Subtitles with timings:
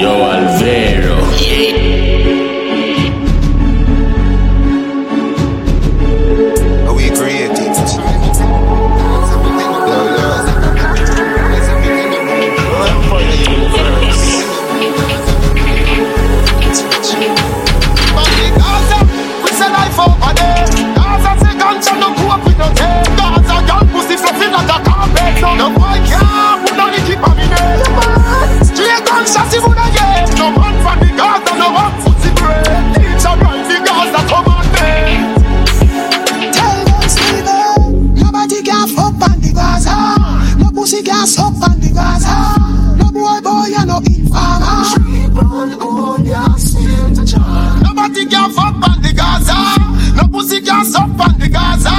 [0.00, 0.37] Yo, Alvero.
[40.88, 42.24] she gas up on the gas.
[42.96, 44.84] No boy, boy, you no informer.
[44.88, 47.82] Strip on all your skin to charm.
[47.82, 49.76] Nobody can fuck on the Gaza.
[50.16, 51.92] No pussy gas up on the Gaza.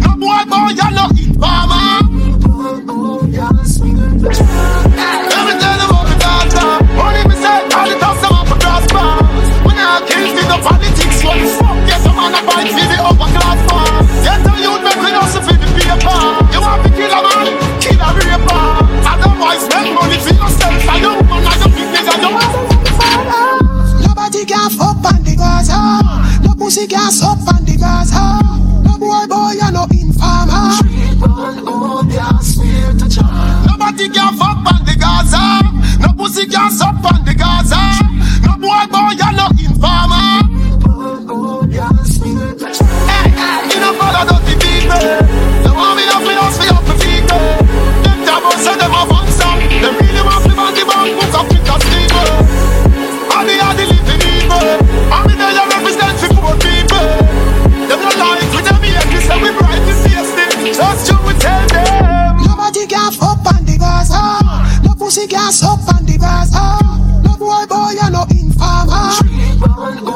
[0.00, 2.00] No boy, boy, you no informer.
[2.00, 4.96] Strip on all your skin to charm.
[4.96, 6.64] Let me tell you about the Gaza.
[7.04, 9.48] Only me say, all the toss them up across bars.
[9.60, 10.88] When I kill, see the funny
[26.74, 28.41] music gas up and the gas high.
[65.42, 66.78] Gas up and the gas ah,
[67.24, 70.11] Love boy, boy, you no informer.